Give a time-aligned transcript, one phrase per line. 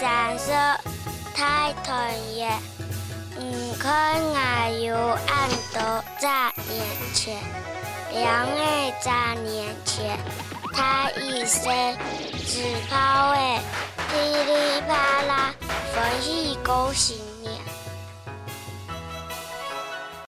[0.00, 0.54] 闪烁
[1.34, 1.92] 太讨
[2.34, 2.50] 厌
[3.38, 7.36] 五可爱又暗头在眼前。
[8.10, 8.56] 两个
[9.02, 10.18] 在眼前
[10.72, 11.70] 他一身
[12.46, 13.58] 紫泡味
[14.08, 15.54] 噼里啪啦
[15.94, 17.79] 放屁勾心眼。